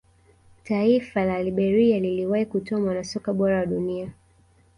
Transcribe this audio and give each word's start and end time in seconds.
taifa 0.63 1.25
la 1.25 1.43
liberia 1.43 1.99
liliwahi 1.99 2.45
kutoa 2.45 2.79
mwanasoka 2.79 3.33
bora 3.33 3.59
wa 3.59 3.65
dunia 3.65 4.13